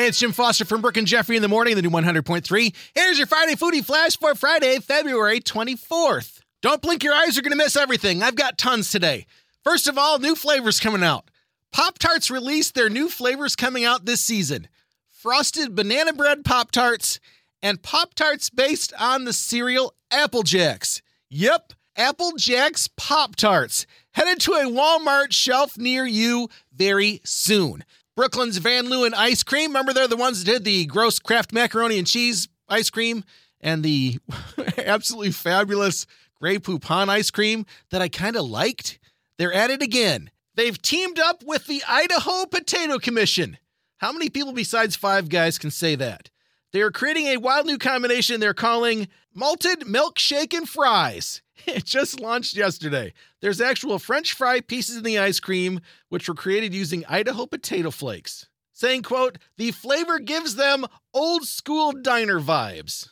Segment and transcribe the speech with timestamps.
[0.00, 2.74] Hey, it's Jim Foster from Brooke and Jeffrey in the morning, the new 100.3.
[2.94, 6.40] Here's your Friday Foodie Flash for Friday, February 24th.
[6.62, 8.22] Don't blink your eyes, you're going to miss everything.
[8.22, 9.26] I've got tons today.
[9.62, 11.30] First of all, new flavors coming out.
[11.70, 14.68] Pop Tarts released their new flavors coming out this season
[15.10, 17.20] frosted banana bread Pop Tarts
[17.62, 21.02] and Pop Tarts based on the cereal Apple Jacks.
[21.28, 23.84] Yep, Apple Jacks Pop Tarts.
[24.12, 27.84] Headed to a Walmart shelf near you very soon.
[28.16, 29.70] Brooklyn's Van Leeuwen ice cream.
[29.70, 33.24] Remember, they're the ones that did the gross Kraft macaroni and cheese ice cream
[33.60, 34.18] and the
[34.78, 36.06] absolutely fabulous
[36.40, 38.98] Grey Poupon ice cream that I kind of liked.
[39.38, 40.30] They're at it again.
[40.54, 43.58] They've teamed up with the Idaho Potato Commission.
[43.98, 46.30] How many people besides Five Guys can say that?
[46.72, 51.42] They are creating a wild new combination they're calling malted milkshake and fries.
[51.66, 53.12] It just launched yesterday.
[53.40, 57.90] There's actual French fry pieces in the ice cream, which were created using Idaho potato
[57.90, 58.48] flakes.
[58.72, 63.10] Saying, quote, the flavor gives them old school diner vibes.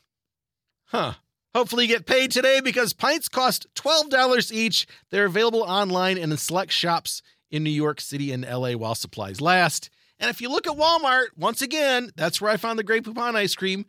[0.86, 1.14] Huh.
[1.54, 4.86] Hopefully you get paid today because pints cost $12 each.
[5.10, 9.40] They're available online and in select shops in New York City and LA while supplies
[9.40, 9.90] last.
[10.20, 13.34] And if you look at Walmart, once again, that's where I found the Grey Poupon
[13.34, 13.86] ice cream.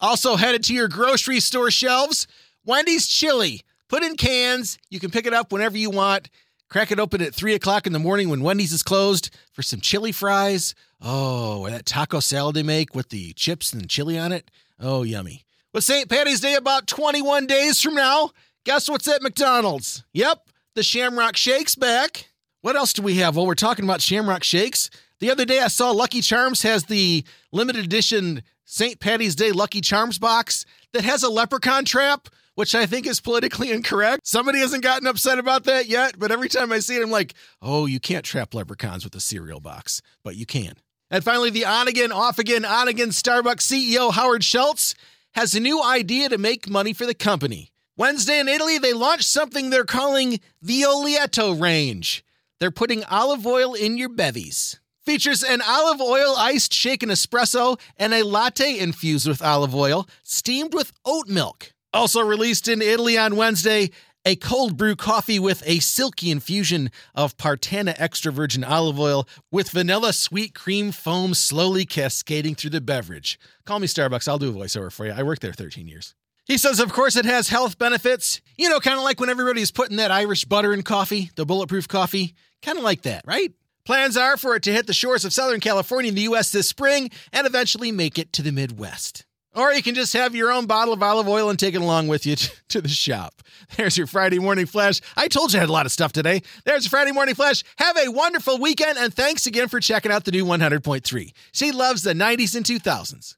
[0.00, 2.26] Also headed to your grocery store shelves,
[2.64, 3.62] Wendy's chili.
[3.88, 4.78] Put in cans.
[4.90, 6.30] You can pick it up whenever you want.
[6.68, 9.80] Crack it open at 3 o'clock in the morning when Wendy's is closed for some
[9.80, 10.74] chili fries.
[11.00, 14.50] Oh, or that taco salad they make with the chips and chili on it.
[14.80, 15.44] Oh, yummy.
[15.74, 16.08] With St.
[16.08, 18.30] Patty's Day about 21 days from now,
[18.64, 20.04] guess what's at McDonald's?
[20.12, 22.28] Yep, the Shamrock Shake's back.
[22.62, 23.36] What else do we have?
[23.36, 24.88] Well, we're talking about Shamrock Shakes.
[25.18, 29.00] The other day I saw Lucky Charms has the limited edition St.
[29.00, 33.70] Patty's Day Lucky Charms box that has a leprechaun trap, which I think is politically
[33.70, 34.26] incorrect.
[34.26, 37.34] Somebody hasn't gotten upset about that yet, but every time I see it, I'm like,
[37.60, 40.74] oh, you can't trap leprechauns with a cereal box, but you can.
[41.10, 44.94] And finally, the on again, off again, on again Starbucks CEO Howard Schultz
[45.34, 47.70] has a new idea to make money for the company.
[47.96, 52.24] Wednesday in Italy, they launched something they're calling the Oleato range.
[52.60, 54.80] They're putting olive oil in your bevies.
[55.04, 60.72] Features an olive oil iced shaken espresso and a latte infused with olive oil, steamed
[60.72, 61.72] with oat milk.
[61.92, 63.90] Also released in Italy on Wednesday,
[64.24, 69.70] a cold brew coffee with a silky infusion of Partanna extra virgin olive oil with
[69.70, 73.38] vanilla sweet cream foam slowly cascading through the beverage.
[73.66, 75.12] Call me Starbucks, I'll do a voiceover for you.
[75.12, 76.14] I worked there 13 years.
[76.46, 78.40] He says, of course, it has health benefits.
[78.56, 81.86] You know, kind of like when everybody's putting that Irish butter in coffee, the bulletproof
[81.86, 82.34] coffee.
[82.62, 83.52] Kind of like that, right?
[83.84, 86.52] Plans are for it to hit the shores of Southern California in the U.S.
[86.52, 89.24] this spring and eventually make it to the Midwest.
[89.54, 92.08] Or you can just have your own bottle of olive oil and take it along
[92.08, 92.36] with you
[92.68, 93.42] to the shop.
[93.76, 95.00] There's your Friday morning flash.
[95.16, 96.42] I told you I had a lot of stuff today.
[96.64, 97.62] There's your Friday morning flash.
[97.76, 101.32] Have a wonderful weekend and thanks again for checking out the new 100.3.
[101.52, 103.36] She loves the 90s and 2000s.